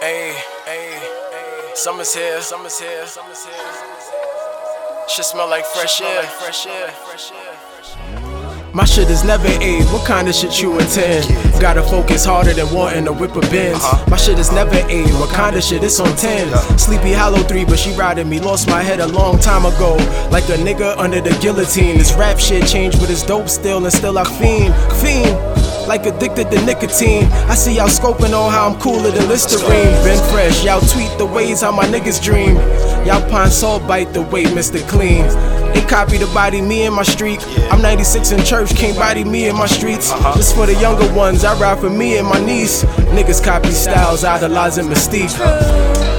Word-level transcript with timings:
Hey, 0.00 0.32
hey, 0.64 0.98
hey. 0.98 1.70
Summer's 1.74 2.14
here, 2.14 2.40
summer's 2.40 2.80
here, 2.80 3.06
summer's 3.06 3.44
here. 3.44 3.54
Shit 5.14 5.26
smell 5.26 5.46
like 5.46 5.66
fresh 5.66 6.00
air, 6.00 6.22
fresh 6.22 6.66
air, 6.66 6.88
fresh 6.88 7.30
air. 7.30 8.72
My 8.72 8.86
shit 8.86 9.10
is 9.10 9.24
never 9.24 9.48
A. 9.48 9.82
What 9.92 10.06
kind 10.06 10.26
of 10.26 10.34
shit 10.34 10.62
you 10.62 10.78
intend? 10.78 11.28
Gotta 11.60 11.82
focus 11.82 12.24
harder 12.24 12.54
than 12.54 12.72
wanting 12.72 13.04
to 13.04 13.12
whip 13.12 13.36
a 13.36 13.40
Benz. 13.40 13.76
Uh-huh. 13.76 14.10
My 14.10 14.16
shit 14.16 14.38
is 14.38 14.50
never 14.52 14.76
A. 14.88 15.02
What 15.20 15.28
kind 15.34 15.54
of 15.54 15.62
shit? 15.62 15.84
It's 15.84 16.00
on 16.00 16.16
10. 16.16 16.78
Sleepy 16.78 17.12
Hollow 17.12 17.42
3, 17.42 17.66
but 17.66 17.78
she 17.78 17.92
riding 17.92 18.28
me. 18.30 18.40
Lost 18.40 18.68
my 18.68 18.82
head 18.82 19.00
a 19.00 19.06
long 19.06 19.38
time 19.38 19.66
ago. 19.66 19.96
Like 20.30 20.44
a 20.44 20.56
nigga 20.56 20.96
under 20.96 21.20
the 21.20 21.36
guillotine. 21.42 21.98
This 21.98 22.14
rap 22.14 22.38
shit 22.38 22.66
changed, 22.66 23.00
but 23.00 23.10
it's 23.10 23.26
dope 23.26 23.50
still, 23.50 23.84
and 23.84 23.92
still 23.92 24.16
I 24.16 24.24
fiend. 24.24 24.74
Fiend 25.02 25.49
like 25.90 26.06
addicted 26.06 26.48
to 26.52 26.64
nicotine. 26.64 27.24
I 27.50 27.56
see 27.56 27.74
y'all 27.74 27.88
scoping 27.88 28.32
on 28.32 28.52
how 28.52 28.68
I'm 28.70 28.78
cooler 28.78 29.10
than 29.10 29.28
Listerine. 29.28 29.90
Been 30.04 30.22
fresh, 30.30 30.64
y'all 30.64 30.80
tweet 30.80 31.10
the 31.18 31.26
ways 31.26 31.62
how 31.62 31.72
my 31.72 31.84
niggas 31.84 32.22
dream. 32.22 32.54
Y'all 33.04 33.28
Pine-Sol 33.28 33.80
bite 33.88 34.12
the 34.12 34.22
way 34.22 34.44
Mr. 34.44 34.78
Clean. 34.88 35.24
They 35.74 35.82
copy 35.88 36.16
the 36.16 36.26
body 36.26 36.60
me 36.60 36.86
in 36.86 36.92
my 36.92 37.02
street. 37.02 37.44
I'm 37.72 37.82
96 37.82 38.30
in 38.30 38.44
church, 38.44 38.76
can't 38.76 38.96
body 38.96 39.24
me 39.24 39.48
in 39.48 39.56
my 39.56 39.66
streets. 39.66 40.12
Just 40.36 40.54
for 40.54 40.64
the 40.64 40.74
younger 40.74 41.12
ones, 41.12 41.44
I 41.44 41.58
ride 41.58 41.80
for 41.80 41.90
me 41.90 42.18
and 42.18 42.28
my 42.28 42.38
niece. 42.38 42.84
Niggas 43.16 43.42
copy 43.44 43.72
styles, 43.72 44.22
idolizing 44.22 44.86
mystique. 44.86 45.36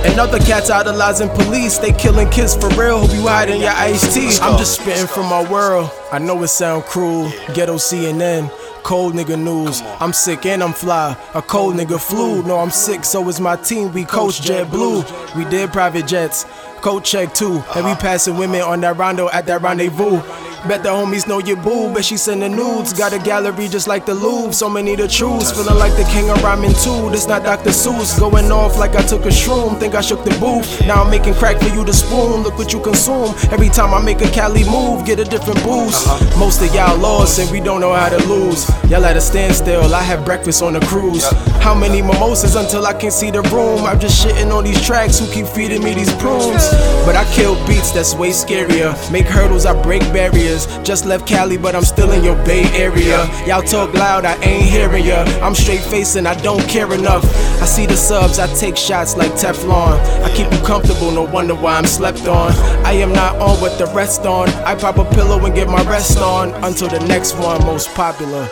And 0.04 0.20
other 0.20 0.40
cats 0.40 0.70
idolizing 0.70 1.30
police, 1.30 1.78
they 1.78 1.94
killing 1.94 2.30
kids 2.30 2.58
for 2.58 2.68
real. 2.72 3.00
Hope 3.00 3.14
you 3.14 3.22
hiding 3.22 3.62
your 3.62 3.72
iced 3.72 4.14
tea. 4.14 4.38
I'm 4.42 4.58
just 4.58 4.82
spitting 4.82 5.08
from 5.08 5.28
my 5.28 5.50
world. 5.50 5.90
I 6.12 6.20
know 6.20 6.44
it 6.44 6.50
sound 6.50 6.84
cruel. 6.84 7.32
Ghetto 7.54 7.76
CNN. 7.76 8.52
Cold 8.84 9.14
nigga 9.14 9.42
news. 9.42 9.82
I'm 10.00 10.14
sick 10.14 10.46
and 10.46 10.64
I'm 10.64 10.74
fly. 10.74 11.16
A 11.34 11.42
cold 11.42 11.76
nigga 11.76 12.00
flu. 12.00 12.44
No, 12.44 12.58
I'm 12.58 12.72
sick, 12.72 13.04
so 13.06 13.28
is 13.30 13.40
my 13.40 13.56
team. 13.56 13.94
We 13.94 14.06
coach 14.06 14.42
Jet 14.42 14.70
Blue. 14.70 15.04
We 15.36 15.46
did 15.46 15.72
private 15.72 16.08
jets. 16.08 16.46
Coat 16.82 17.04
check 17.04 17.34
too. 17.34 17.64
And 17.76 17.86
we 17.86 17.92
uh-huh. 17.92 18.02
passing 18.02 18.38
women 18.38 18.62
on 18.62 18.82
that 18.82 18.98
rondo 18.98 19.30
at 19.30 19.46
that 19.46 19.62
rendezvous. 19.62 20.20
Bet 20.68 20.84
the 20.84 20.90
homies 20.90 21.28
know 21.28 21.40
your 21.40 21.58
boo, 21.58 21.92
bet 21.92 22.06
she 22.06 22.18
sending 22.18 22.56
nudes. 22.56 22.94
Got 22.94 23.14
a 23.14 23.20
gallery 23.20 23.68
just 23.68 23.88
like 23.88 24.06
the 24.06 24.14
Louvre, 24.14 24.54
so 24.54 24.70
many 24.70 24.96
to 24.96 25.08
choose. 25.08 25.52
Feeling 25.52 25.80
like 25.80 25.96
the 25.98 26.04
king 26.14 26.30
of 26.30 26.44
rhyming 26.44 26.74
too. 26.84 27.10
This 27.10 27.28
not 27.28 27.42
Dr. 27.44 27.72
Seuss. 27.72 28.20
Going 28.20 28.52
off 28.52 28.78
like 28.78 28.94
I 28.94 29.02
took 29.02 29.26
a 29.26 29.30
shroom. 29.30 29.80
Think 29.80 29.96
I 29.96 30.02
shook 30.02 30.24
the 30.24 30.30
booth. 30.40 30.86
Now 30.86 31.02
I'm 31.02 31.10
making 31.10 31.34
crack 31.34 31.60
for 31.60 31.70
you 31.70 31.84
to 31.84 31.92
spoon. 31.92 32.44
Look 32.44 32.60
what 32.60 32.72
you 32.74 32.80
consume. 32.80 33.34
Every 33.52 33.70
time 33.70 33.92
I 33.96 34.02
make 34.04 34.22
a 34.22 34.30
Cali 34.30 34.64
move, 34.70 35.04
get 35.04 35.20
a 35.20 35.24
different 35.24 35.64
boost. 35.64 36.06
Uh-huh. 36.08 36.40
Most 36.40 36.62
of 36.62 36.72
y'all 36.76 36.96
lost 37.00 37.40
and 37.40 37.50
we 37.50 37.60
don't 37.60 37.82
know 37.82 37.94
how 37.94 38.10
to 38.10 38.24
lose. 38.28 38.70
Y'all 38.88 39.04
at 39.04 39.18
a 39.18 39.22
standstill. 39.22 39.96
I 39.96 40.04
have 40.04 40.24
breakfast 40.24 40.62
on 40.62 40.74
the 40.74 40.80
cruise. 40.82 41.26
How 41.58 41.74
many 41.74 42.04
mimosas 42.04 42.56
until 42.56 42.86
I 42.86 42.94
can 42.94 43.10
see 43.10 43.32
the 43.32 43.42
room? 43.50 43.84
I'm 43.86 44.00
just 44.00 44.24
shitting 44.24 44.54
on 44.54 44.64
these 44.64 44.82
tracks 44.86 45.18
who 45.18 45.26
keep 45.34 45.48
feeding 45.48 45.84
me 45.84 45.96
these 45.96 46.14
prunes. 46.16 46.70
But 47.04 47.16
I 47.16 47.26
kill 47.34 47.56
beats 47.66 47.92
that's 47.92 48.14
way 48.14 48.30
scarier. 48.30 48.94
Make 49.12 49.26
hurdles, 49.26 49.66
I 49.66 49.74
break 49.82 50.02
barriers. 50.14 50.51
Just 50.52 51.06
left 51.06 51.26
Cali, 51.26 51.58
but 51.58 51.76
I'm 51.76 51.86
still 51.86 52.12
in 52.12 52.24
your 52.24 52.36
Bay 52.44 52.64
Area. 52.74 53.26
Y'all 53.48 53.62
talk 53.62 53.94
loud, 53.94 54.26
I 54.26 54.36
ain't 54.44 54.66
hearing 54.66 55.06
ya. 55.06 55.24
I'm 55.42 55.56
straight 55.56 55.80
facing, 55.80 56.26
I 56.26 56.36
don't 56.42 56.62
care 56.68 56.92
enough. 56.94 57.24
I 57.62 57.66
see 57.66 57.86
the 57.86 57.96
subs, 57.96 58.38
I 58.38 58.48
take 58.56 58.76
shots 58.76 59.16
like 59.16 59.32
Teflon. 59.32 59.98
I 60.24 60.30
keep 60.36 60.52
you 60.52 60.60
comfortable, 60.66 61.12
no 61.12 61.24
wonder 61.24 61.56
why 61.56 61.78
I'm 61.78 61.86
slept 61.86 62.28
on. 62.28 62.52
I 62.86 62.92
am 62.94 63.14
not 63.14 63.38
on 63.38 63.62
what 63.62 63.78
the 63.78 63.86
rest 63.94 64.26
on. 64.26 64.50
I 64.66 64.76
pop 64.76 64.98
a 64.98 65.06
pillow 65.16 65.44
and 65.46 65.56
get 65.56 65.70
my 65.70 65.84
rest 65.84 66.18
on 66.18 66.50
until 66.64 66.90
the 66.90 67.00
next 67.08 67.36
one 67.38 67.64
most 67.66 67.94
popular. 67.96 68.50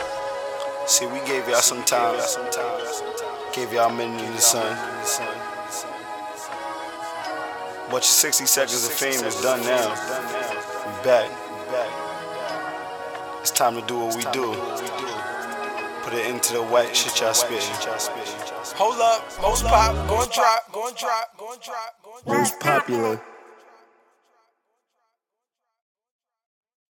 See, 0.87 1.05
we 1.05 1.19
gave 1.27 1.47
y'all 1.49 1.59
some 1.59 1.83
time. 1.83 2.17
Gave 3.53 3.73
y'all 3.73 3.91
a 3.91 3.93
minute 3.93 4.23
in 4.23 4.31
the 4.31 4.39
sun. 4.39 4.77
But 7.91 8.03
your 8.03 8.03
60 8.03 8.45
seconds 8.45 8.85
of 8.85 8.93
fame 8.93 9.25
is 9.25 9.41
done 9.41 9.61
now. 9.61 9.89
We 10.85 11.03
back. 11.03 11.48
It's 13.49 13.57
time 13.57 13.73
to 13.81 13.87
do 13.87 13.97
what 13.97 14.15
we 14.15 14.21
do. 14.31 14.53
Put 16.03 16.13
it 16.13 16.27
into 16.27 16.53
the 16.53 16.61
wet 16.61 16.95
shit 16.95 17.19
y'all 17.19 17.33
spitting. 17.33 17.73
Hold 18.77 19.01
up, 19.01 19.25
most 19.41 19.65
pop, 19.65 19.95
gon' 20.07 20.29
drop, 20.29 20.71
gon' 20.71 20.93
drop, 20.93 21.35
gon' 21.35 21.57
drop, 21.59 21.95
gon' 22.03 22.21
drop. 22.23 22.37
Most 22.37 22.59
popular. 22.59 23.19